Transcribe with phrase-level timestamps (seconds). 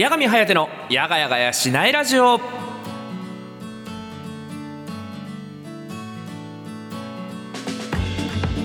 [0.00, 2.40] 八神颯のやがやがやしないラジオ。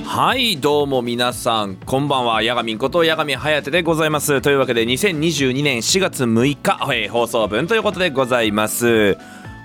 [0.06, 2.42] はいどうも皆さんこんばんは。
[2.42, 4.40] 八神こと八神颯でございます。
[4.42, 9.18] というわけで2022年4月6日、えー放送分ということでございます。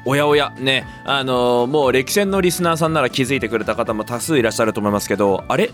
[0.06, 5.70] おやおやねあのーもう歴戦のリスナーさんなら気づいてくれた方も多数いらっしゃると思いますけどあれ？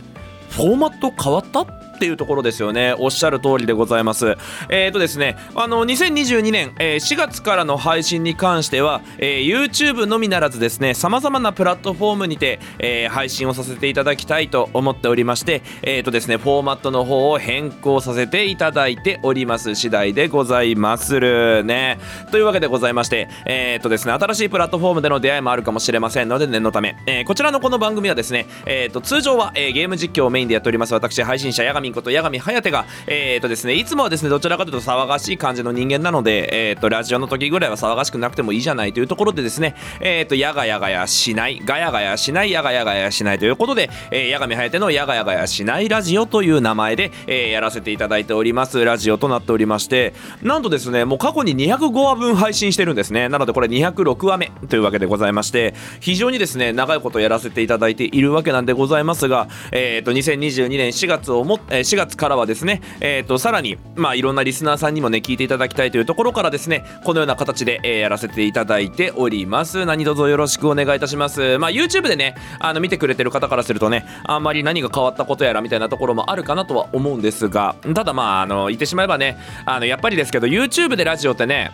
[0.51, 1.86] フォーマット変わった？
[1.97, 2.95] っていうところですよね。
[2.99, 4.37] おっしゃる通りでございます。
[4.69, 21.99] えーとですねあの2022年、えー4月からの配信に関しては、えー YouTube のみならずですねさまざまなプラットフォームにて、えー配信をさせていただきたいと思っておりましてえーとですねフォーマットの方を変更させていただいております次第でございまするね。
[22.31, 30.95] というわけでございましてえーとですね新しいプラットフォームでの出会いもあるかもしれませんので念のため、えーこちらのこの番組はですねえーと通常は、えーゲーム実況をメインでやっております。
[30.95, 48.85] 私配信者ヤガミンことヤガミハヤテがえーとですねいつもはですねどちらかというと騒がしい感じの人間なのでえーとラジオの時ぐらいは騒がしくなくてもいいじゃないというところでですねえーとヤガヤガヤしないガヤガヤしないヤガヤガヤしないということで、えー、ヤガミハヤテのヤガヤガヤしないラジオという名前で、えーやらせていただいております。
[48.85, 53.29] ラジオとなっておりましてなんとですねもう過去に205話分配信してるんですね。
[53.29, 69.85] なのでこれ206話目というわけでございまして非常にですね長いことやらせていただいているわけなんでございますがえっ、と2022年4月をも、え4月からはですねえっ、とさらにまあいろんなリスナーさんにもね聞いていただきたいというところからですねこのような形で、えーやらせていただいております。
[69.85, 71.59] 何卒よろしくお願いいたします。
[71.59, 81.73] まあ YouTube でねあの見てくれてる方からするとねあんまり何が変わったことやらみたいなところもあるかなとは思うんですがただまああの言ってしまえばねあのやっぱりですけど YouTube でラジオってね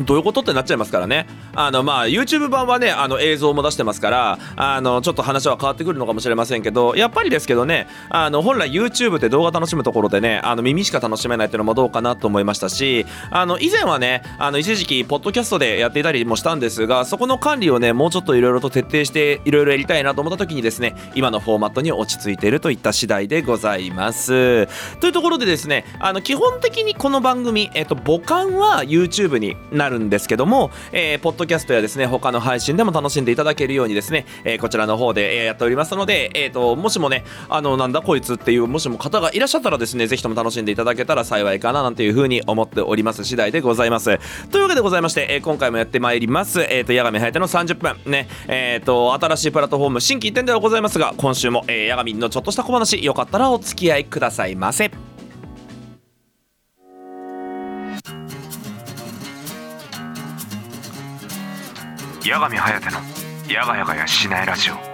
[0.00, 1.26] どういうことってなっちゃいますからね。
[1.54, 24.66] あの、まあ、YouTube 版はね、あの、映像も出してますから、あの、ちょっと話は変わってくるのかもしれませんけど、やっぱりですけどね、あの、本来 YouTube って動画楽しむところでね、あの、耳しか楽しめないっていうのもどうかなと思いましたし、あの、以前はね、あの、一時期、ポッドキャストでやっていたりもしたんですが、そこの管理をね、もうちょっといろいろと徹底して、いろいろやりたいなと思った時にですね、今のフォーマットに落ち着いているといった次第でございます。
[24.98, 44.18] というところでですね、あの、基本的にこの番組、えっと、母艦は YouTube にななるんですけども、えーポッドキャストやですね、他の配信でも楽しんでいただけるようにですね、えーこちらの方で、えーやっておりますので、えっ、と、もしもね、あの、なんだこいつっていう、もしも方がいらっしゃったらですね、ぜひとも楽しんでいただけたら幸いかな、なんていうふうに思っております次第でございます。
[44.50, 55.13] というわけでございまして、えー今回もやってまいります、えっ、と、八神隼の30分、ね、えっ、と、新しいプラットフォーム、新規一点ではございますが、今週も、えー、八神のちょっとした小話、よかったらお付き合いくださいませ。
[62.30, 62.98] 八神颯の
[63.52, 64.93] やがやがやしないラジオ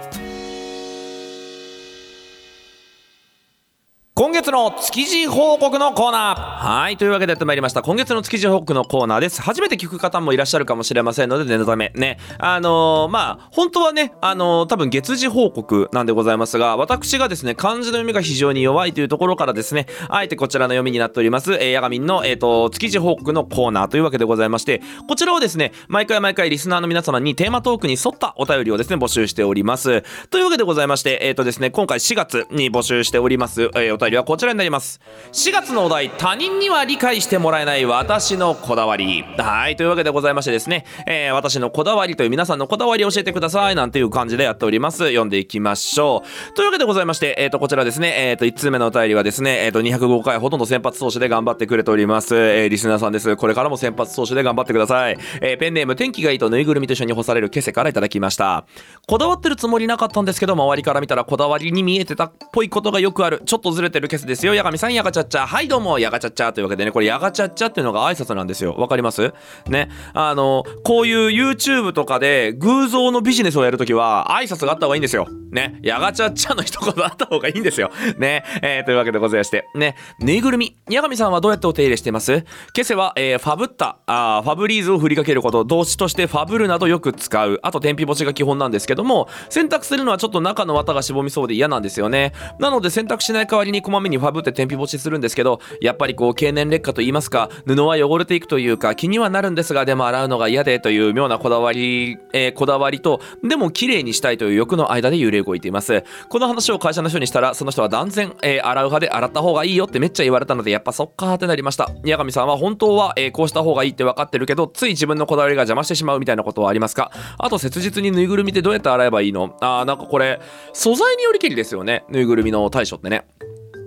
[4.21, 6.67] 今月の築地報告のコーナー。
[6.67, 7.81] はいというわけでやってまいりました。
[7.81, 9.41] 今月の築地報告のコーナーです。
[9.41, 12.19] 初めて聞く方もいらっしゃるかもしれませんので念のためね。
[12.37, 30.03] あのーまあ本当はねあのー多分月次報告なんでございますが私がですね漢字の読みが非常に弱いというところからですねあえてこちらの読みになっております、えー、ヤガミンの、えー、と築地報告のコーナーというわけでございましてこちらをですね毎回毎回リスナーの皆様にテーマトークに沿ったお便りをですね募集しております。
[30.29, 34.99] というわけでございましてえっ、とですね今回4月に募集しております、えお便りはこちらになります。
[35.33, 39.23] 4月のお題他人には理解してもらえない私のこだわり。
[39.37, 44.99] はいというわけでございましてですね、えー私のこだわりという皆さんのこだわりを教えてくださいなんていう感じでやっております。
[45.05, 46.53] 読んでいきましょう。
[46.53, 53.35] というわけでございましてえっ、とこちらですねえっ、と1通目のお便りはですねえっ、と205回ほとんど先発投手で頑張ってくれております、えーリスナーさんです。
[53.35, 58.65] これからも先発投手で頑張ってください、えーペンネーム天気がいいとぬいぐるみと一緒に干されるケセからいただきました。
[59.07, 63.41] こだわってるつもりなかったんですけど周りから見たらこだわりに見えてたっぽいことがよくある。
[63.45, 64.55] ちょっとずれてるケセですよ。
[64.55, 65.47] 八神さんやがちゃっちゃ。
[65.47, 66.53] はいどうもやがちゃっちゃ。
[66.53, 68.73] というわけでねこれやがちゃっちゃっていうのが挨拶なんですよ。
[68.73, 69.33] わかります？
[69.67, 69.89] ね。
[70.13, 75.27] あのこういう YouTube とかで偶像のビジネスをやるときは挨拶があった方がいいんですよ。
[75.51, 75.79] ね。
[75.81, 77.91] やがちゃっちゃの一言あった方がいいんですよ。
[78.17, 78.43] ね。
[78.61, 79.65] えーというわけでございまして。
[79.75, 79.95] ね。
[80.19, 80.77] ぬいぐるみ。
[80.89, 82.43] 八神さんはどうやってお手入れしています？
[82.73, 87.59] ケセは、えーファブったあファブリーズを振りかけること動詞としてファブルなどよく使う。
[87.63, 92.33] あと天日干しが基本なんですけども選択するのはちょっと中の綿がしぼみそうで嫌なんですよね。
[92.59, 106.03] なので選択しない代わりにこまめにファブって天日干しするんですけどやっぱりこう経年劣化と言いますか布は汚れていくというか気にはなるんですがでも洗うのが嫌でという妙なこだわり、えーこだわりとでも綺麗にしたいという欲の間で揺れ動いています。
[106.29, 111.89] この話を会社の人にしたらその人は断然、えー洗う派で洗った方がいいよってめっちゃ言われたのでやっぱそっかーってなりました。
[112.05, 117.11] 八神さんは本当は、えーこうした方がいいって分かってるけどつい自分のこだわりが邪魔してしまうみたいなことはありますか？
[117.37, 119.57] あと切実にぬいぐるみってどうやって洗えばいいの？
[119.61, 120.39] あーなんかこれ
[120.73, 123.25] 素材によりけりですよねぬいぐるみの対処ってね。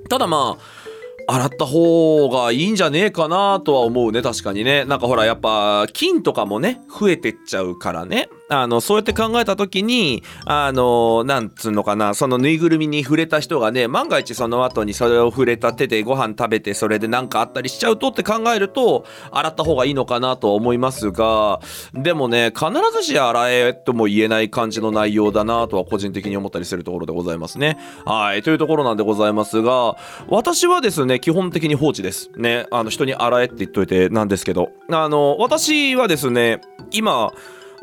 [0.09, 0.85] ただまあ
[1.27, 4.85] 洗った方がいいんじゃねえかなとは思うね確かにね。
[4.85, 8.29] なんかほらやっぱ菌とかもね増えてっちゃうからね。
[8.49, 21.61] あのそうやって考えた時にあのなんつうのかなそのぬいぐるみに触れた人がね万が一その後にそれを触れた手でご飯食べてそれで何かあったりしちゃうとって考えると洗った方がいいのかなとは思いますが
[21.95, 27.79] でもね必ずし洗えとも言えない感じの内容だなとは個人的に思ったりするところでございますね。
[28.05, 29.97] はいというところなんでございますが
[30.29, 32.31] 私はですね基本的に放置です。
[32.37, 36.61] ねあの人に洗えって言っといてなんですけどあの私はですね
[36.93, 37.33] 今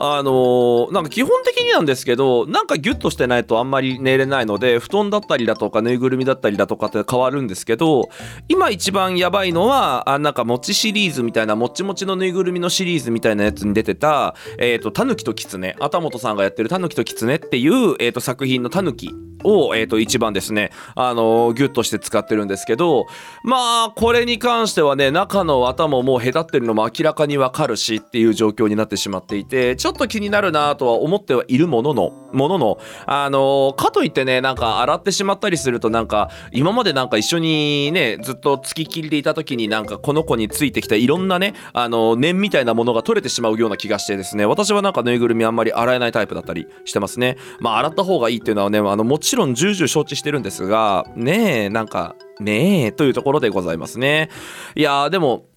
[0.03, 8.09] あのー、なんか基本的になんですけどなんかギュッとしてないとあんまり寝れないので布団だったりだとかぬいぐるみだったりだとかって変わるんですけど
[8.47, 19.11] 今一番やばいのはあなんかもちシリーズみたいなもちもちのぬいぐるみのシリーズみたいなやつに出てたえっ、ー、とたぬきときつねあたもとさんがやってるたぬきときつねっていう、えーと、作品のたぬき
[19.43, 23.07] を、えーと、一番ですね、あのー、ギュッとして使ってるんですけど
[23.43, 44.45] まあこれに関してはね中の綿ももうへたってるのも明らかにわかるしっていう状況になってしまっていてちょょっと気になるなとは思ってはいるもののもののあの、かといってねなんか洗ってしまったりするとなんか今までなんか一緒にねずっと付きっきりでいた時になんかこの子についてきたいろんなねあの念みたいなものが取れてしまうような気がしてですね。
[44.45, 47.37] 私はなんかぬいぐるみあんまり洗えないタイプだったりしてますね。
[47.59, 54.29] まあ洗った方がいいっていうのはねあのもちろん重々承知してるんですがねえなんかねえというところでございますね。
[54.75, 55.50] いやでも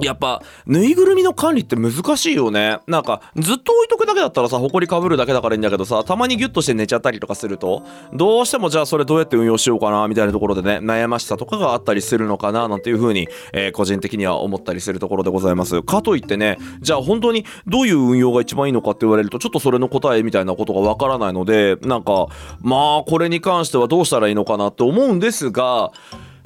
[0.00, 2.78] やっぱぬいぐるみの管理って難しいよね。
[2.86, 7.82] なんかずっと置いとくだけだったらさほこりかぶるだけだからいいんだけどさたまにギュッとして寝ちゃったりとかすると
[8.12, 15.82] どうしてもじゃあそれどうやって運用しようかなみたいなところでね悩ましさとかがあったりするのかななんていう風に、えー、個人的には思ったりするところでございます。
[15.82, 22.28] かといってねじゃあ本当にどういう運用が一番いいのかって言われるとちょっとそれの答えみたいなことがわからないのでなんか
[22.60, 25.90] まあこれに関してはどうしたらいいのかなって思うんですが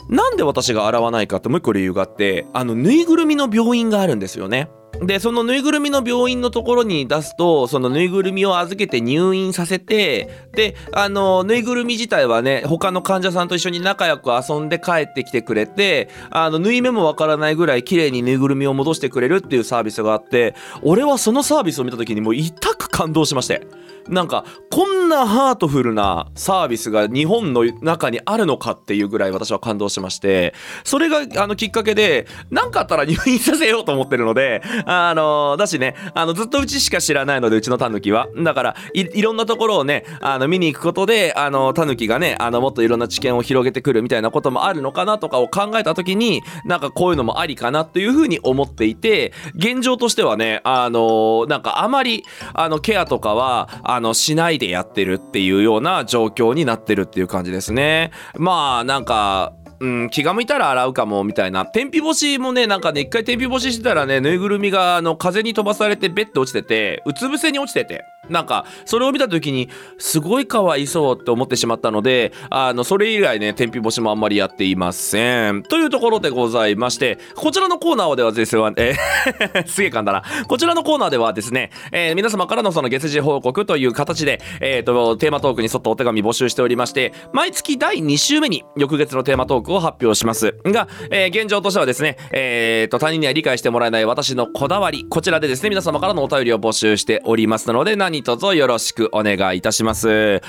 [0.09, 4.69] なんで私が洗わないかってもう一個理由があってあのぬいぐるみの病院があるんですよね。
[5.01, 23.67] でそのぬいぐるみの病院のところに出すとそのぬいぐるみを預けて入院させてであのぬいぐるみ自体はね他の患者さんと一緒に仲良く遊んで帰ってきてくれてあの縫い目もわからないぐらい綺麗にぬいぐるみを戻してくれるっていうサービスがあって俺はそのサービスを見た時にもう痛く感動しまして
[24.09, 30.55] なんかこんなハートフルなサービスが日本の中にあるのかっていうぐらい私は感動しまして
[30.85, 38.29] それがあのきっかけで何かあったら入院させようと思ってるので あのだしねあのずっとうちしか知らないのでうちのタヌキは。
[38.37, 58.11] だからいろんなところをねあの見に行くことであのタヌキがねあのもっといろんな知見を広げてくるみたいなこともあるのかなとかを考えた時になんかこういうのもありかなっていうふうに思っていて現状としてはねあのなんかあまりあのケアとかはあのしないでやってるっていうような状況になってるっていう感じですね。
[58.37, 59.53] まあなんか
[59.83, 61.67] うん、気が向いたら洗うかもみたいな。
[61.67, 68.05] 天日干しもねなんかね一回天日干ししてたらねぬいぐるみがあの風に飛ばされてベッド落ちててうつ伏せに落ちてて。
[68.33, 69.69] なんかそれを見た時に
[69.99, 75.63] すごいかわいそうって思ってしまったのであのそれ以来ね天日干しもあんまりやっていません。
[75.63, 80.23] というところでございましてこちらのコーナーではですねえー すげえ噛んだな。
[80.49, 90.55] こちらのコーナーではですね、えー、皆様からのその月次報告という形で、えーと、テーマトークに沿ったお手紙募集しておりまして毎月第2週目に翌月のテーマトークを発表します。
[90.65, 100.41] が、えー、現状としてはですね、えーと他人には理解してもらえない私のこだわりこちらでですね皆様からのお便りを募集しておりますので何何卒よろしくお願いいたします。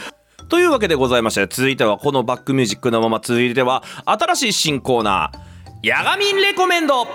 [0.47, 5.39] というわけでございまして続いてはこのバックミュージックのまま続いては新しい新コーナー
[5.81, 7.07] 「ヤガミンレコメンド」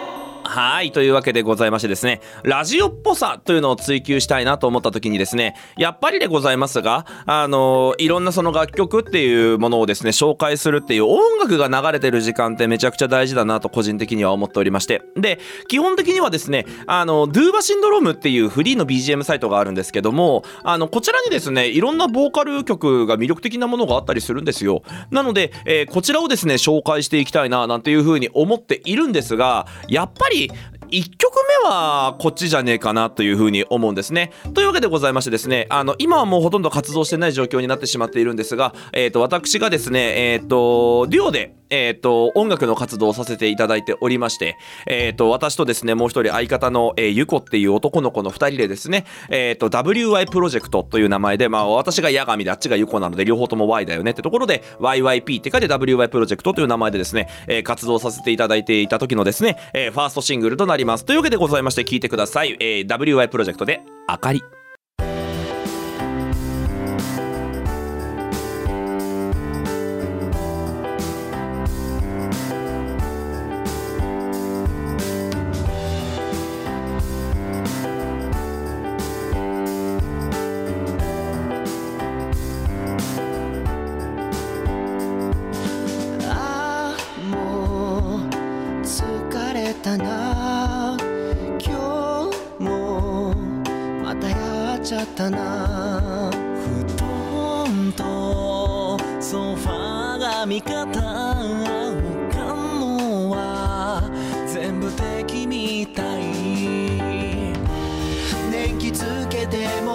[0.48, 0.92] はい。
[0.92, 15.02] というわけでございましてですね、ラジオっぽさというのを追求したいなと思った時にですね、やっぱりでございますが、あのいろんなその楽曲っていうものをですね、紹介するっていう音楽が流れてる時間ってめちゃくちゃ大事だなと個人的には思っておりまして。
[15.16, 15.38] で、
[15.68, 24.80] 基本的にはですね、あの、ドゥーバシンドロームっていうフリーの BGM サイトがあるんですけども、あの、こちらにですね、いろんなボーカル曲が魅力的なものがあったりするんですよ。
[25.10, 30.52] なので、えー、こちらをですね、紹介していきたいな、なんていうふうに思っているんですが、やっぱりり
[30.90, 34.32] 1曲目はこっちじゃねえかなというふうに思うんですね。
[34.54, 61.04] というわけでございましてですね、あの、今はもうほとんど活動してない状況になってしまっているんですが、えっ、ー、と、私がですね、えっ、ー、と、デュオで、えっ、ー、と、音楽の活動をさせていただいておりまして、えっ、と、私とですね、もう一人相方の、えー、ゆこっていう男の子の二人でですね、えっ、と、WY プロジェクトという名前で、まあ、私が八神であっちがゆこなので、両方とも Y だよねってところで、YYP って書いて WY プロジェクトという名前でですね、え活動させていただいていた時のですね、えファーストシングルとなります。
[61.04, 64.42] というわけでございまして聞いてください、えー、WY プロジェクトで「あかり」
[109.50, 109.87] ても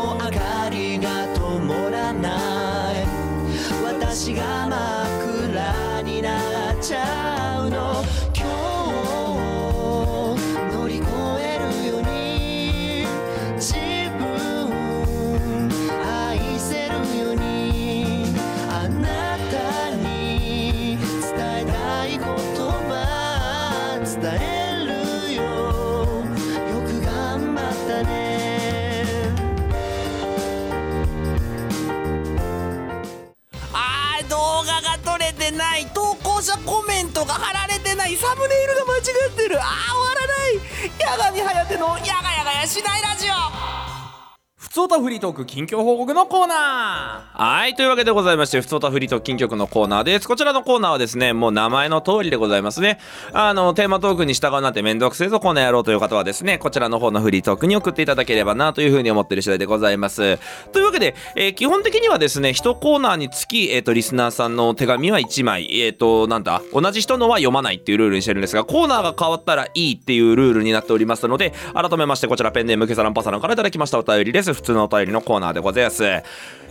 [44.73, 47.43] つおたフリートーク近況報告のコーナー。
[47.43, 50.27] はいというわけでございましてふつおたフリートーク近況のコーナーです。
[50.27, 52.97] こちらのコーナーはですねもう名前の通りでございますね。
[53.33, 60.39] あのテーマトークに従うなんてめんどくせえぞこの野郎という方はですねこちらの方のフリートークに送っていただければなというふうに思ってる次第でございます。
[60.71, 65.69] というわけで、えー基本的にはですね一コーナーにつき、えー、とリスナーさんの手紙は1枚。
[65.83, 73.99] えっ、となんだ同じ人のは読まないっていうルールにしてるんですがコーナーが変わったらいいっていうルールになっておりますので改めましてこちらペンネームケサランパサランからいただきました。
[73.99, 74.62] お便りです。
[74.63, 76.23] 普通のお便りのコーナーでございます。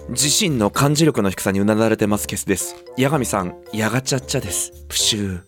[0.08, 2.74] 自身の感知力の低さにうなだれてますケスです。
[2.96, 4.72] 八神さんやがちゃっちゃです。
[4.88, 5.42] プシュー。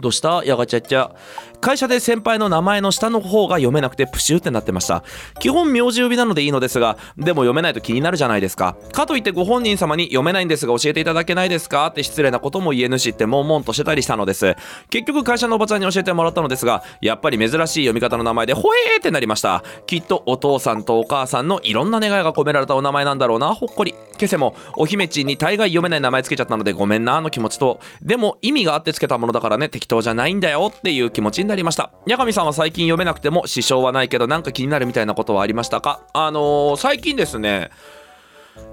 [0.00, 0.42] どうした？
[0.42, 1.14] やがちゃっちゃ。
[1.62, 5.04] 会社で先輩の名前の下の方が読めなくてプシューってなってました。
[5.38, 8.76] 基本名字呼びなのでいいのですがでも読めないと気になるじゃないですか。
[8.92, 11.86] かといってご本人様に読めないんですが教えていただけないですか？
[11.86, 14.56] って失礼なことも言えぬしって悶々としてたりしたのです。
[14.90, 18.62] 結局会社のおばちゃんに教えてもらったのですがやっぱり珍しい読み方の名前でほ
[18.94, 19.62] えーってなりました。
[19.86, 23.94] きっとお父さんとお母さんのいろんな願いが込められたお名前なんだろうなほっこり。
[24.18, 24.56] 今朝も。
[24.76, 27.78] お姫ちんに大概読めない名前つけちゃったのでごめんなの気持ちと。
[28.02, 31.92] でも意味があってつけたものだからね適当じゃないんだよっていう気持ちになりました。
[32.08, 36.02] 八神さんは最近読めなくても支障はないけどなんか気になるみたいなことはありましたか？
[36.12, 37.70] あのー最近ですね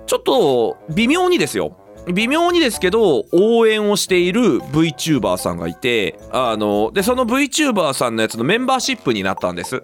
[0.08, 1.78] ちょっと微妙にですよ。
[2.14, 9.84] 微妙にですけど応援をしている VTuber さんがいてあのでその VTuber さんのやつのメンバーシップになったんです。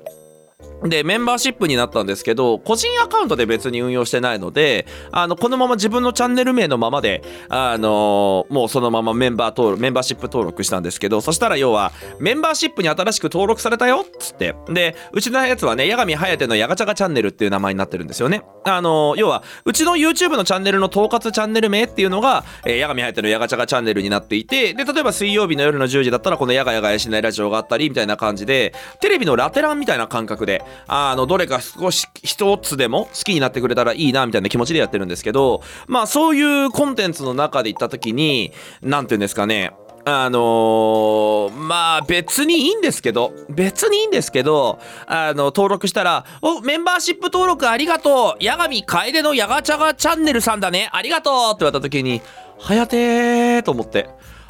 [0.89, 14.55] で、メンバーシップになったんですけど、個人アカウントで別に運用してないので、あの、このまま自分のチャンネル名のままで、あのもうそのままメンバー登録、メンバーシップ登録したんですけど、そしたら要は、メンバーシップに新しく登録されたよっつって。
[14.69, 18.43] で、うちのやつはね、八神颯のやがちゃがチャンネルっていう名前になってるんですよね。
[18.65, 38.51] あの要は、うちの YouTube のチャンネルの統括チャンネル名っていうのが、えー、八神颯のやがちゃがチャンネルになっていて、で、例えば水曜日の夜の10時だったら、このやがやがやしないラジオがあったり、みたいな感じで、テレビのラテランみたいな感覚で、あの、どれか少し一つでも好きになってくれたらいいな、みたいな気持ちでやってるんですけど、まあ、そういうコンテンツの中で行った時に、
[38.81, 39.71] なんていうんですかね、
[40.07, 48.45] あのーまあ別にいいんですけど、別にいいんですけど、あの、登録したら、お、メンバーシップ登録ありがとう。
[48.45, 50.89] 八神楓のやがちゃがチャンネルさんだね。
[50.91, 51.33] ありがとう。
[51.33, 52.21] って言われた時に、
[52.59, 54.07] はやてーと思って。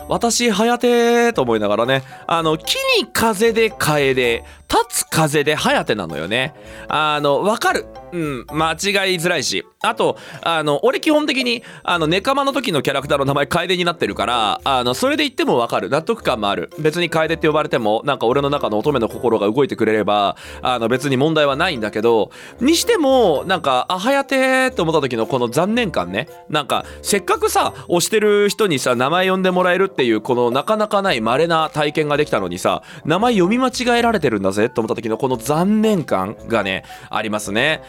[0.09, 6.53] 私、はやてーと思いながらね、あの、木に風で楓、立つ風ではやてなのよね。
[6.87, 7.85] あの、わかる。
[8.11, 8.75] うん、間違い
[9.17, 9.65] づらいし。
[9.81, 15.89] あと、あの、俺基本的に、あの、ネカマの時のキャラクターの名前楓になってるから、あの、それで言ってもわかる。
[15.89, 16.71] 納得感もある。
[16.79, 22.31] 別に楓って呼ばれても、なんか俺の中の乙女の心が動いてくれれば、あの、別に問題はないんだけど、
[22.61, 26.29] にしても、なんか、あ、はやてーって思った時のこの残念感ね。
[26.49, 37.83] なんか、せっかくさ、推してる人にさ、名前呼んでもらえるっていう、このなかなかない稀な体験ができたのにさ、名前読み間違えられてるんだぜって思った時のこの残念感がね、ありますね。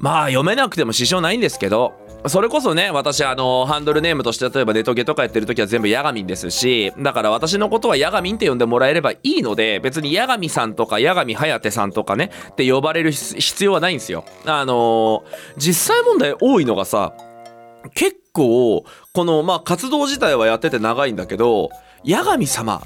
[0.00, 1.92] まあ読めなくても支障ないんですけど
[2.26, 15.24] それこそね私あのハンドルネームとして例えばネトゲとかやってる時は全部ヤガミンですしだから私のことはヤガミンって呼んでもらえればいいので別にヤガミさんとかヤガミハヤテさんとかねって呼ばれる必要はないんですよあの
[15.56, 17.14] 実際問題多いのがさ
[17.94, 21.70] 結構このまあ活動自体はやってて長いんだけど
[22.06, 22.82] 八神様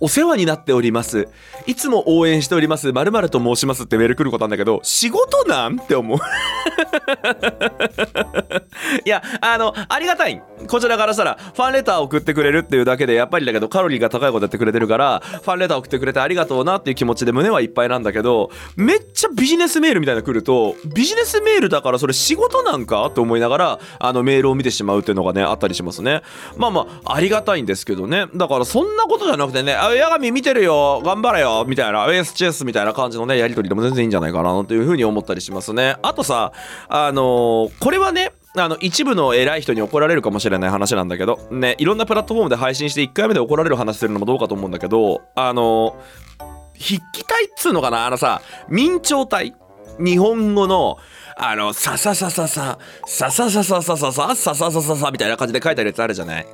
[0.00, 1.28] お世話になっております。
[1.66, 2.92] いつも応援しております。
[2.92, 6.18] まると申しますってメール来ることなんだけど、仕事なんって思う？
[9.04, 10.42] いや、あの、ありがたい。
[10.66, 26.22] こちらからしたら、ファンレター送ってくれるっていうだけで、やっぱりだけど、カロリーが高いことやってくれてるから、ファンレター送ってくれてありがとうなっていう気持ちで胸はいっぱいなんだけど、めっちゃビジネスメールみたいなの来ると、ビジネスメールだからそれ仕事なんかと思いながら、あのメールを見てしまうっていうのがね、あったりしますね。
[26.56, 28.26] まあまあ、ありがたいんですけどね。
[28.34, 31.02] だからそんなことじゃなくてね、八神見てるよ。
[31.04, 31.64] 頑張れよ。
[31.66, 32.06] みたいな。
[32.06, 35.96] USJS みたいな感じのねやり取りでも全然いいんじゃないかなというふうに思ったりしますね。
[36.02, 36.52] あとさ
[36.88, 45.96] あのー、これはねあの、一部の偉い人に怒られるかもしれない話なんだけど、ね、いろんなプラットフォームで配信して1回目で怒られる話するのもどうかと思うんだけど、あの、
[46.74, 48.06] 筆記体っつうのかな？
[48.06, 49.56] あのさ、明朝体？
[49.98, 50.98] 日本語の、
[51.36, 56.46] あの、さささささ、さささささささ、さささささみたいな感じで書いてあるやつあるじゃない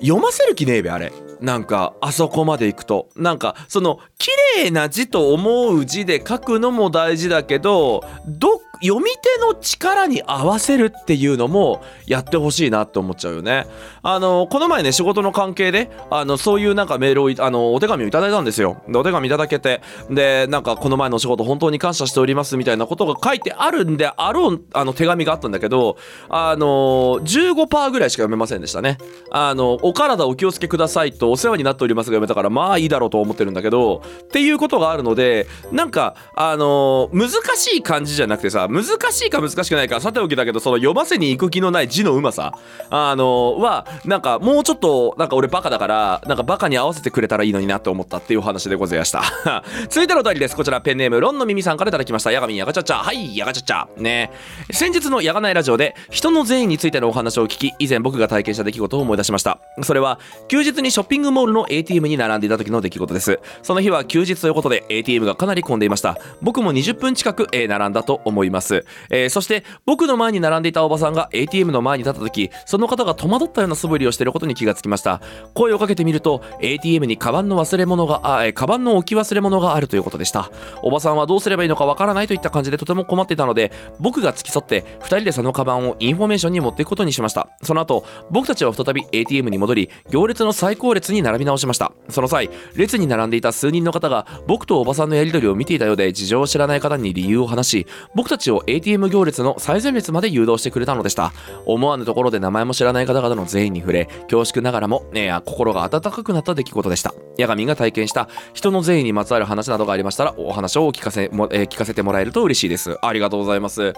[0.00, 1.12] 読ませる気ねえべあれ。
[1.40, 3.08] なんかあそこまで行くと。
[3.16, 13.66] なんかその綺麗な字と思う字で書くのも大事だけどど読み手の力に合わせるっていうのもやってほしいなって思っちゃうよね。
[14.02, 18.82] あのこの前ね仕事の関係であのそういうなんかメールをあのお手紙をいただいたんですよ。
[18.88, 25.96] でお手紙いただけてでなんかこの前のお仕事本当に感謝しておりますみたいなことが書いてあるんであろうあの手紙があったんだけど
[26.28, 28.98] あの15%ぐらいしか読めませんでしたね。
[29.30, 42.52] あのお体お気をつけくださいとお世話になっておりますが読めたからまあいいだろうと思ってるんだけどっていうことがあるのでなんかあの難しい漢字じゃなくてさ難しいか難しくないかさておきだけどその読ませに行く気のない字のうまさ。
[42.90, 49.22] あのはなんかもうちょっとなんか俺バカだからなんかバカに合わせてくれたらいいのになって思ったっていうお話でございました。
[49.88, 50.56] 続いてのお便りです。
[50.56, 52.32] こちらペンネームロンの耳さんからいただきました。
[52.32, 54.30] ヤガミンヤガチャチャはいヤガチャチャね。
[54.70, 59.58] 先日のヤガナイラジオで人の善意についてのお話を聞き以前僕が体験した出来事を思い出しました。
[59.82, 63.40] それは休日にショッピングモールの ATM に並んでいた時の出来事です。
[63.62, 66.18] その日は休日ということで ATM がかなり混んでいました。
[66.42, 68.84] 僕も20分近く、え並んだと思います、ます。
[69.10, 75.20] えーそして僕の前に並んでいたおばさんが ATM の前に立った時その方が戸惑ったような素振りをしていることに気がつきました。
[75.54, 80.50] 声をかけてみると ATM にカバンの忘れ物があ、えカバンの置き忘れ物があるということでした。
[80.82, 87.48] おばさんはどうすればいいのかわからないといった感じでとても困っていたので僕が付き添って2人でそのカバンをインフォメーションに持っていくことにしました。
[87.62, 91.92] その後僕たちは再び ATM に戻り行列の最後列に並び直しました。
[92.08, 101.32] その際列に並んでいた数人の方が僕とおばさんのやり取りを見ていたようで事情を知らない方に理由を話し僕たちを ATM 行列の最前列まで誘導してくれたのでした。
[101.66, 107.14] 思わぬところで名前も知らない方々の善意に触れ恐縮ながらも、ね、心が温かくなった出来事でした。
[107.36, 112.96] ヤガミンが体験した人の善意にまつわる話などがありましたらお話を聞かせも、えー聞かせてもらえると嬉しいです。
[113.02, 113.92] ありがとうございます。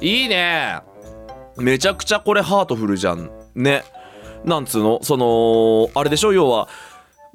[0.00, 0.80] いいね。
[1.56, 3.30] めちゃくちゃこれハートフルじゃん。
[3.54, 3.82] ね。
[4.44, 5.00] なんつうの？
[5.02, 6.32] そのあれでしょ？
[6.32, 6.68] 要は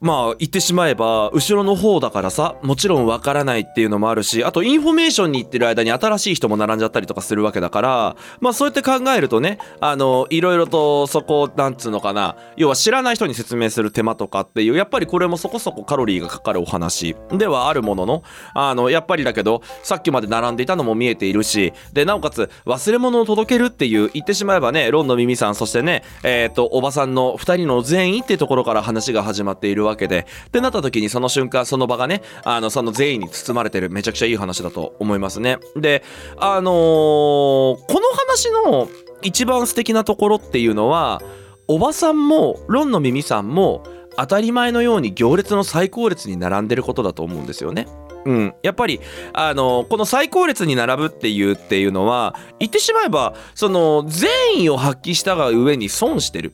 [0.02, 12.36] まあ言ってしまえば後ろの方だからさもちろんわからないっていうのもあるしあとインフォメーションに行ってる間に新しい人も並んじゃったりとかするわけだからまあそうやって考えるとねあのいろいろとそこなんつうのかな。
[12.58, 30.26] 要は知らない人に説明する手間とかっていうやっぱりこれもそこそこカロリーがかかるお話ではあるもののあのやっぱりだけどさっきまで並んでいたのも見えているしでなおかつ忘れ物を届けるっていう言ってしまえばねロンの耳さんそしてねえっ、とおばさんの2人の善意っていうところから話が始まっているわけわけで。
[30.48, 33.90] ってなった時にその瞬間その場がねあのその善意に包まれてる。
[33.90, 35.60] めちゃくちゃいい話だと思いますね。
[35.76, 36.04] で
[36.38, 38.90] あのーこの話の
[39.22, 41.22] 一番素敵なところっていうのは
[41.68, 43.84] おばさんもロンの耳さんも
[44.18, 47.88] 当たり前のように行列の最後列に並んでることだと思うんですよね。
[48.26, 49.00] うん、やっぱり
[49.34, 56.54] あのこの最後列に並ぶっていうっていうのは言ってしまえばその善意を発揮したが故に損してる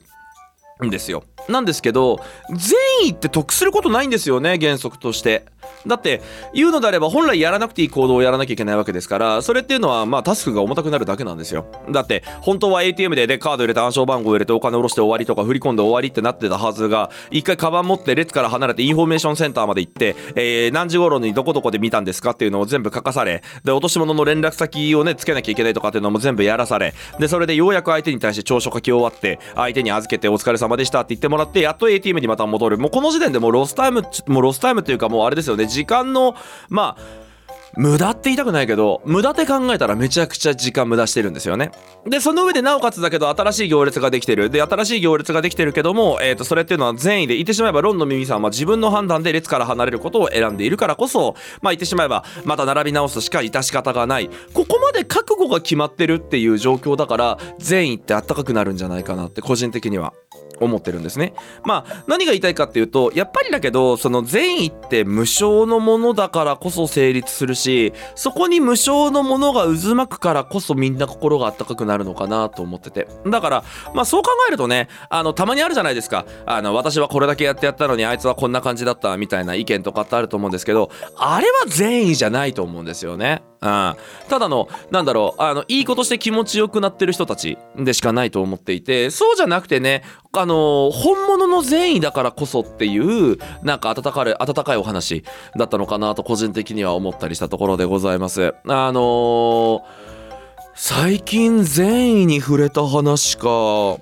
[0.83, 1.23] んですよ。
[1.47, 5.45] なんですけど善意って得することないんですよね原則として。
[5.85, 6.21] だって
[6.53, 11.65] 言うのであれば本来やらなくていい行動をやらなきゃいけないわけですからそれっていうのはまあタスクが重たくなるだけなんですよ。
[11.91, 32.77] だって本当は ATM ででカード入れて暗証番号入れてお金下ろして終わりとか振り込んで終わりってなってたはずが一回カバン持って列から離れてインフォメーションセンターまで行って、えー何時頃にどこどこで見たんですかっていうのを全部書かされて落とし物の連絡先をねつけなきゃいけないとかっていうのも全部やらされでそれでようやく相手に対して調書書き終わって相手に預けてお疲れ様でしたって言ってもらってやっと ATM にまた戻る。
[32.77, 35.65] もうこの時点でもうロスタイムもうロスタイムっていうかもうあれですよね。
[35.67, 36.35] 時間の
[36.69, 37.27] まあ
[37.77, 41.71] 無駄って言いたくないけど無駄って考えたらめちゃくちゃ時間無駄してるんですよね。
[42.07, 44.49] でその上でなおかつだけど新しい行列ができてる。
[44.49, 54.29] で新しい行列ができてるけども、えー、とそれっていうのは善意で言ってしまえばロンの耳さんは自分の判断で列から離れることを選んでいるからこそまあ言ってしまえばまた並び直すしか致し方がない。
[54.53, 60.13] ここまで覚悟が決まってるっていう状況だから善意ってあったかくなるんじゃないかなって個人的には。
[60.59, 61.33] 思ってるんですね。
[61.63, 83.41] まあ何が言いたいかっていうとやっぱりだけどその善意って無償のものだからこそ成立するしそこに無償のものが渦巻くからこそみんな心があったかくなるのかなと思っててだからまあそう考えるとねあのたまにあるじゃないですかあの私はこれだけやってやったのにあいつはこんな感じだったみたいな意見とかってあると思うんですけどあれは善意じゃないと思うんですよね。
[83.59, 83.95] うん、
[84.29, 95.23] ただのなんだろうあのいいことして気持ちよくなってる人たちでしかないと思っていてそうじゃなくてねあの本物の善意だからこそっていうなんか温かい温かいお話
[95.57, 98.53] だったのかなと個人的には思ったりしたところでございます。
[98.67, 100.07] あのー
[100.79, 103.97] 最近善意に触れた話か。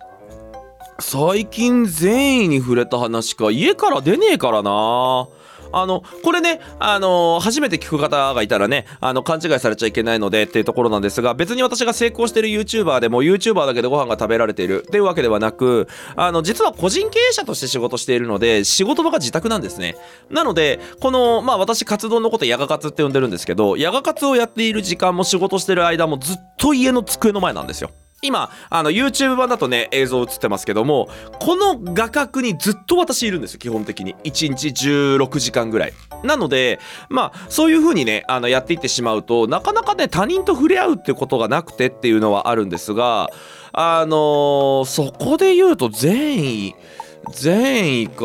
[1.00, 3.50] 最近善意に触れた話か。
[3.50, 5.30] 家から出ねえからな。
[5.72, 14.84] あのこれねあの初めて聞く方がいたらねあの勘違いされちゃいけないのでっていうところなんですが別に私が成功してる YouTuber でも YouTuber だけでご飯が食べられている。
[14.84, 19.96] っていうわけではなくあの実は個人経営者として仕事しているので仕事場が自宅なんですね。
[20.30, 27.92] なのでこのまあ私活動のことヤガ活って呼んでるんですけどヤガ活をやっている時間も仕事してる間もずっと家の机の前なんですよ。
[28.22, 34.16] 今あの YouTube 版だとね映像映ってますけどもこの画角にずっと私いるんですよ基本的に。
[34.24, 35.94] 1日16時間ぐらい。
[36.24, 43.30] なのでまあそういう風にねあのやっていってしまうとなかなかね他人と触れ合うってことがなくてっていうのはあるんですが
[43.74, 46.76] あのーそこで言うと善意
[47.32, 48.16] 善意か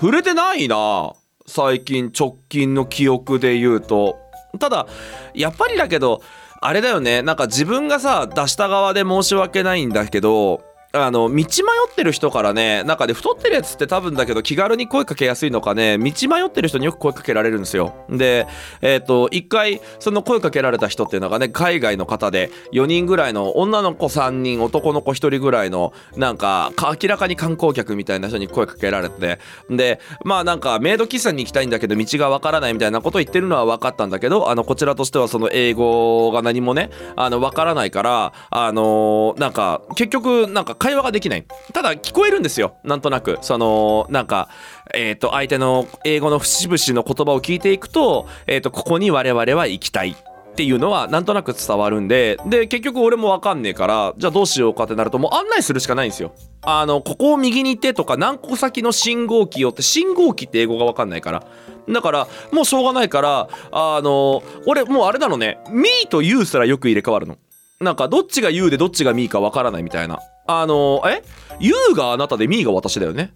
[0.00, 1.12] 触れてないな
[1.46, 4.18] 最近直近の記憶で言うと。
[4.58, 4.86] ただ
[5.34, 6.22] やっぱりだけど
[6.60, 7.22] あれだよね。
[7.22, 10.60] なんか自分がさ出した側で申し訳ないんだけど
[10.92, 18.06] あの道迷ってる人からねなんかで太ってるやつって多分だけど気軽に声かけやすいのかね道迷ってる人によく声かけられるんですよ。
[18.08, 18.46] で
[18.80, 26.72] えっ、と一回その声かけられた人っていうのがね海外の方で4人ぐらいの女の子3人男の子1人ぐらいのなんか
[27.02, 41.44] 明らかに観光客みたいな人に声かけられてでまあなんかメイド喫茶に行きたいんだけど道がわからないみたいなことを言ってるのは分かったんだけどあのこちらとしてはその英語が何もねあの分からないからあのなんか結局なんか会話ができない。
[41.72, 42.76] ただ聞こえるんですよ。
[42.84, 43.38] なんとなく。
[43.42, 44.48] そのなんか
[44.94, 52.38] えっ、と相手の英語の節々の言葉を聞いていくと,、えー、とここに我々は行きたいっていうのはなんとなく伝わるんで。
[52.46, 56.32] で結局俺もわかんねえからじゃあどうしようかってなるともう案内するしかないんですよ。
[56.62, 61.44] あのここを右に行ってとか何個先の信号機よって信号機って英語がわかんないから。
[61.88, 67.36] だからもうしょうがないからあの俺もうあれなのね「me」と「you」すらよく入れ替わるの。
[67.80, 70.18] なんかどっちが you でどっちが me かわからないみたいな。
[70.48, 71.22] あのえ
[71.60, 73.32] ？You があなたで me が私だよね。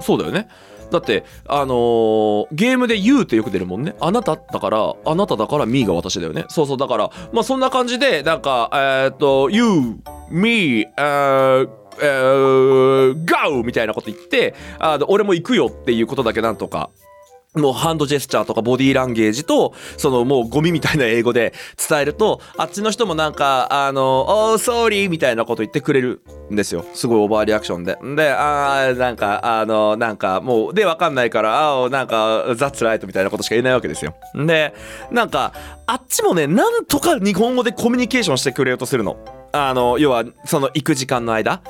[0.00, 0.48] そうだよね。
[0.90, 3.94] だってあのーゲームで You ってよく出るもんね。
[4.00, 6.44] あなただからあなただから Me が私だよね。
[6.48, 9.98] そうそうだからまあそんな感じでなんかえーっと You
[10.30, 11.68] Me えー
[12.02, 13.62] えー Go!
[13.64, 16.90] みたいなこと言ってあの俺も行くよっていうことだけなんとか
[17.56, 21.52] もうハンドジェスチャーとかボディーランゲージと、そのもうゴミみたいな英語で
[21.88, 25.10] 伝えると、あっちの人もなんか、あの、Oh, sorry!
[25.10, 26.84] みたいなこと言ってくれるんですよ。
[26.94, 27.98] すごいオーバーリアクションで。
[28.14, 33.04] で、あーなんか、あの、なんか、もう、で、わかんないから、あーなんか、That's right!
[33.04, 34.14] みたいなことしか言えないわけですよ。
[34.34, 34.72] で、
[35.10, 35.52] なんか、
[35.86, 39.16] あっちもね、なんとか日本語でコミュニケーションしてくれようとするの。
[39.50, 41.62] あの、要は、その行く時間の間。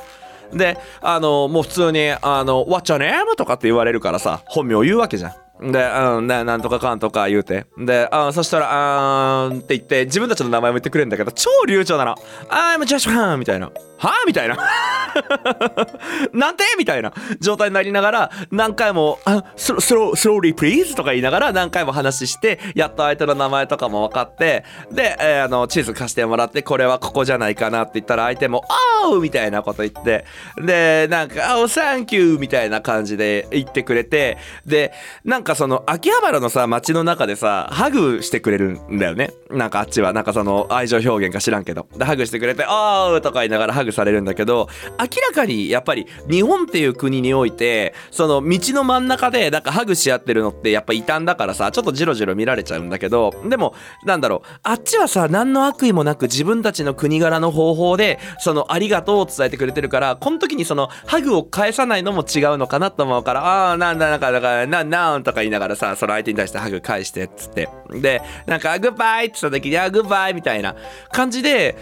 [0.52, 3.34] で、あの、もう普通に、あの、What's your name?
[3.36, 5.32] とかって言われるからさ、本名を言うわけじゃん。
[5.60, 7.66] で、うん、ななんとかかんとか言うて。
[7.76, 12.14] で、あそしたら、あーんって言って、自分たちの名前も言ってくれるんだけど、超流暢なの。
[12.48, 13.36] I'm Josh Fan!
[13.36, 13.70] みたいな。
[13.98, 14.56] はみたいな。
[16.32, 16.64] なんて？
[16.78, 28.64] みたいな状態になりながら、何回も、あ、 slo slow, slowly please とか言いながら何回も話して、やっと相手の名前とかも分かって、で、えーあの、地図貸してもらって、これはここじゃないかなって言ったら、相手も、
[29.04, 30.24] おーみたいなこと言って、
[30.56, 34.92] で、なんか、おサンキューみたいな感じで言ってくれて、で、
[35.24, 39.32] なんかその、秋葉原のさ、街の中でさ、ハグしてくれるんだよね。
[39.50, 41.86] なんかあっちは、なんかその、愛情表現か知らんけど。
[41.96, 67.68] で、ハグしてくれて、おーとか言いながらハグされるんだけど、明らかに、やっぱり、日本っていう国において、その、道の真ん中で、なんかハグし合ってるのって、やっぱ異端だからさ、ちょっとジロジロ見られちゃうんだけど、でも、なんだろう、あっちはさ、何の悪意もなく自分たちの国柄の方法で、その、ありがとうを伝えてくれてるから、この時にその、ハグを返さないのも違うのかなと思うから、あー、なんだ、なんか、だから、な、なんとか言いながらさ、その相手に対してハグ返して、っつって。
[67.90, 70.76] で、なんか、グッバイって言った時に、あ、グッバイみたいな
[71.12, 71.76] 感じで、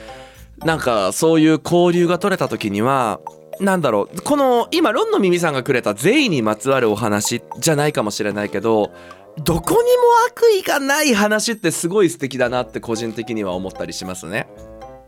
[0.64, 3.21] なんか、そういう交流が取れた時には、
[3.61, 8.92] なんだろう、この、今、ロンの耳さんがくれた善意にまつわるお話じゃないかもしれないけど、
[9.44, 9.85] どこにも
[10.29, 14.49] 悪意がない話ってすごい素敵だなって個人的には思ったりしますね。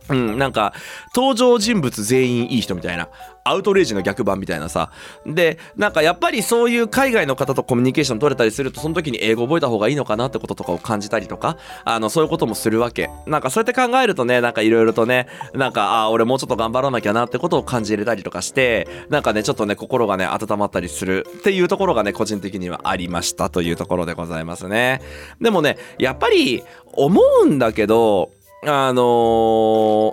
[0.09, 0.73] うん、なんか、
[1.15, 3.09] 登場人物全員いい人みたいな。
[3.43, 4.91] アウトレイジの逆版みたいなさ。
[5.25, 13.09] で、なんかやっぱりそういう海外の方とコミュニケーション取れたりすると、その時に英語覚えた方がいいのかなってこととかを感じたりとか、あの、そういうこともするわけ。
[13.25, 25.01] なんかそうやって考えるとね、なんかいろいろとね、なんか、ああ、俺もうちょっと頑張らなきゃなってことを感じれたりとかして、なんかね、ちょっとね、心がね、温まったりするっていうところがね、個人的にはありましたというところでございますね。
[25.39, 28.31] でもね、やっぱり思うんだけど、
[28.63, 29.01] あの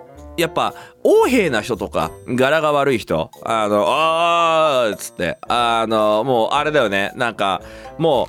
[0.04, 0.07] ー
[0.38, 0.72] やっぱ
[1.04, 7.12] 横柄な人とか柄が悪い人あのあーっつってあのもうあれだよね。
[7.16, 7.60] なんか
[7.98, 8.28] も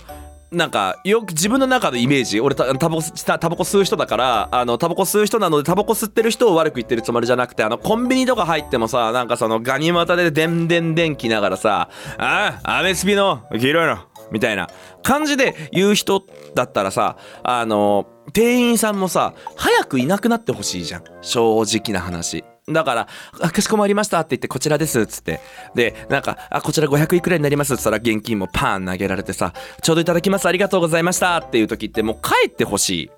[0.52, 14.00] うなんかよく自分の中のイメージ俺タバコ吸う人だからあのタバコ吸う人なのでタバコ吸ってる人を悪く言ってるつもりじゃなくてあのコンビニとか入ってもさなんかそのガニ股ででんでんでんきながらさ「ああアメスピの黄色いの」
[14.32, 14.70] みたいな
[15.04, 16.24] 感じで言う人
[16.56, 21.04] だったらさあの店員さんもさ早くいなくなってほしいじゃん。
[21.22, 22.44] 正直な話。
[22.68, 23.08] だから
[23.52, 25.42] 「かしこまりました」って言って「こちらです」っつって。
[25.76, 30.48] でなんか「あこちら500いくらになります」っつったら現金もパーン投げられてさ「ちょうどいただきます。
[30.48, 33.12] ありがとうございました」っていう時ってもう帰ってほしい。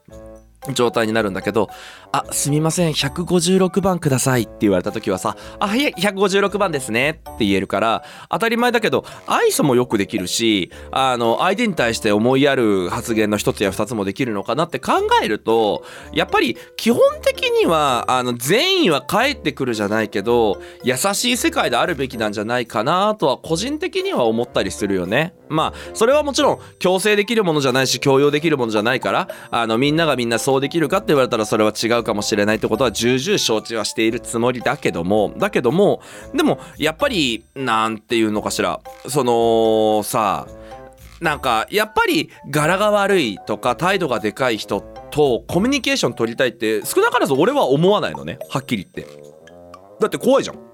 [0.73, 1.69] 状態になるんだけど
[2.11, 14.93] 「あすみません156番ください」って言われた時はさ「あはい156番ですね」って言えるから当たり前だけど愛想もよくできるしあの相手に対して思いやる発言の一つや二つもできるのかなって考
[15.23, 25.33] えるとやっぱり基本的にはあの善意は返ってくるじゃないけど優しい世界であるべきなんじゃないかなとは個人的には思ったりするよね。
[25.49, 36.01] まあそれはもちろん強制できるものじゃないし強要できるものじゃないからあのみんながみんなそうできるかって言われたらそれは違うかもしれないってことは重々承知はしているつもりだけどもだけども
[36.33, 40.47] でもやっぱりなんていうのかしらそのさ
[41.21, 49.13] なんかやっぱり柄が悪いとか態度がでかい人とコミュニケーション取りたいって少なからず俺は思わないのねはっきり言って
[49.99, 50.71] だって怖いじゃん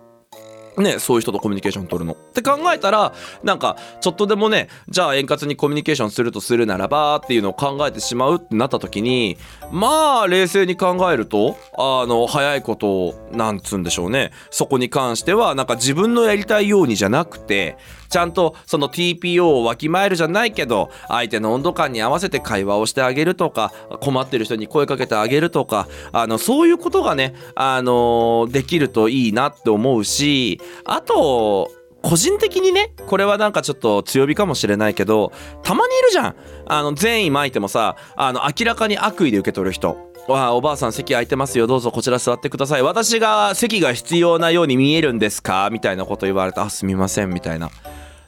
[0.77, 2.15] ね、そういう人とコミュニケーション取るの。
[2.38, 9.38] って考えたらなんかちょっとでもねじゃあ円滑にコミュニケーションするとするならばっていうのを考えてしまうってなった時に
[9.71, 14.32] まあ冷静に考えるとあの早いことなんつうんでしょうね。
[14.52, 17.78] そこに関してはなんか自分のやりたいようにじゃなくて
[18.10, 35.31] ちゃんとその TPO をわきまえるじゃないけど相手の温度感に合わせて会話をしてあげるとか困ってる人に声かけてあげるとかあのそういうことがねあのできるといいなって思うしあと個人的にねこれはなんかちょっと強火かもしれないけど
[35.63, 36.36] たまにいるじゃん。
[36.67, 39.97] あの善意巻いてもさあの明らかに悪意で受け取る人。
[40.27, 41.67] わあおばあさん席空いてますよ。
[41.67, 42.81] どうぞこちら座ってください。
[42.81, 45.69] 私が席が必要なように見えるんですか？
[45.71, 47.29] みたいなこと言われてあすみません。
[47.29, 47.71] みたいな。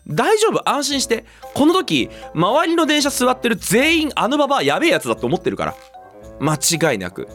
[0.08, 0.68] 大丈夫？
[0.70, 1.26] 安心して。
[1.54, 5.76] この時周りの電車座ってる全員あのババアやべえやつだと思ってるから。
[6.40, 7.28] 間違いなく。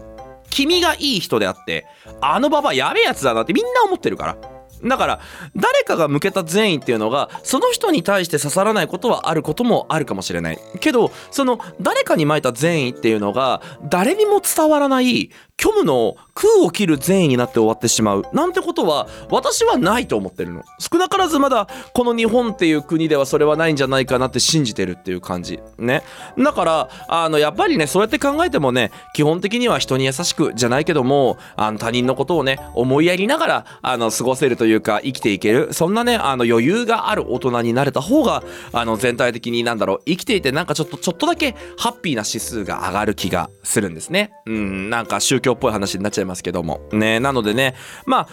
[0.51, 1.87] 君がいい人であって
[2.21, 4.54] あのババアやべえやつだなってみんな思ってるから。
[4.85, 5.21] だから
[5.57, 10.59] 誰かが向けた善意っていうのがその人に対して刺さらないことはあることもあるかもしれない。
[10.81, 18.25] けどその誰かにまいた善意っていうのが誰にも伝わらない虚無の空を切る善意になって終わってしまう。
[18.33, 20.63] なんてことは私はないと思ってるの。
[20.79, 25.61] 少なからずまだこの日本っていう国ではそれはないんじゃないかなって信じてるっていう感じ。
[25.79, 26.03] ね。
[26.37, 35.73] だからあのやっぱりねそうやって考えてもね基本的には人に優しくじゃないけどもあの他人のことをね思いやりながらあの過ごせるというか生きていける。
[35.73, 44.33] そんなねあの余裕がある大人になれた方があの全体的になんだろう生きていてなんかちょっとちょっとだけハッピーな指数が上がる気がするんですね。
[44.47, 44.91] うん。
[44.91, 46.81] なんか宗教っぽい話になっちゃいますけども。
[46.93, 47.75] ねなのでね
[48.07, 48.29] まあ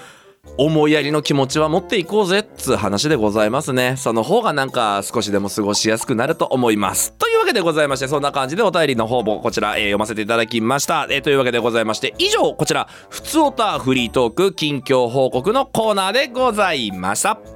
[0.58, 3.96] 思いやりの気持ちは持っていこうぜっつう話でございますね。
[3.98, 7.14] その方がなんか少しでも過ごしやすくなると思います。
[7.14, 17.51] というわけでございましてそんな感じでお便りの方もこちら、えー読ませていただきました、えーというわけでございまして以上こちら「ふつおたフリートーク近況報告」のコーナーでございました。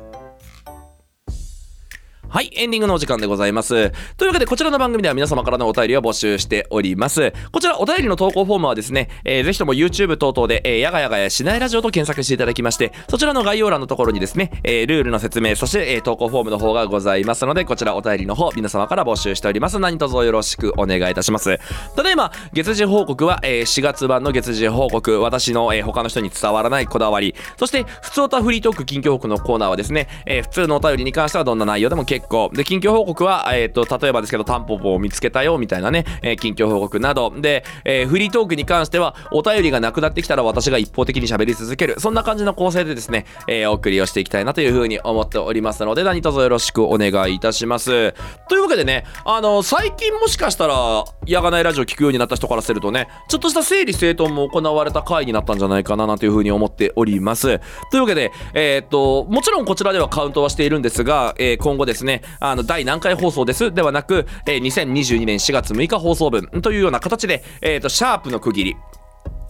[2.35, 3.91] はい、エンディングのお時間でございます。
[4.17, 7.31] というわけで、こちらの番組では皆様からのお便りを募集しております。
[7.53, 19.79] こちら、お便りの投稿フォームはですね、えーぜひとも YouTube 等々で、えーやがやがやしないラジオと検索していただきまして、そちらの概要欄のところにですね、えールールの説明、そして、えー投稿フォームの方がございますので、こちらお便りの方、皆様から募集しております。
[19.79, 21.57] 何卒よろしくお願いいたします。
[21.95, 32.49] ただいま、月次報告は、えー4月版の月次報告、私の、えー他の人に伝わらないこだわり、そして、普通歌フリートーク近況報告のコーナーはですね、えー普通のお便りに関してはどんな内容でも結構1個。
[32.53, 37.31] で近況報告は、えー、と例えばですけどタンポポを見つけたよみたいなね、えー近況報告など。
[37.35, 41.99] で、えーフリートークに関してはお便りがなくなってきたら私が一方的に喋り続ける。
[41.99, 48.13] そんな感じの構成でですね、えーお送りをしていきたいなというふうに思っておりますので何卒よろしくお願いいたします。
[48.49, 57.59] というわけでねあの最近もしかしたらやがないラジオ聞くようになった人からするとねちょっとした整理整頓も行われた回になったんじゃないかななんていうふうに思っております。
[57.91, 63.73] というわけでえーっともちろんこちらではカウントはしているんですが、えー今後ですねあの第何回放送です。
[63.73, 68.75] ではなく、えー2022年4月6日放送分というような形で、えーっとシャープの区切り。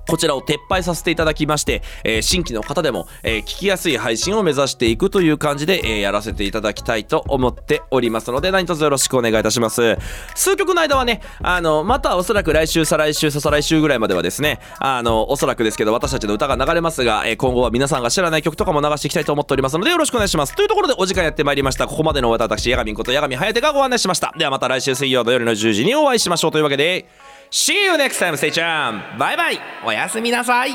[0.08, 9.98] こちらを撤廃させていただきまして、えー新規の方でも、えー聞きやすい配信を目指していくという感じで、えーやらせていただきたいと思っておりますので、何卒よろしくお願いいたします。
[10.36, 20.56] 数曲の間はね、あの、またおそらく来週、再来週、再来週ぐらいまではですね、あの、おそらくですけど、私たちの歌が流れますが、えー今後は皆さんが知らない曲とかも流していきたいと思っておりますので、よろしくお願いします。
[20.56, 21.88] というところでお時間やってまいりました。
[21.88, 24.34] ここまでの私、ヤガミンことヤガミハヤテがご案内しました。
[24.38, 27.06] ではまた来週水曜土曜日の10時にお会いしましょうというわけで、
[27.52, 29.18] See you next time, stay tuned!
[29.18, 30.72] バイバイおやすみなさい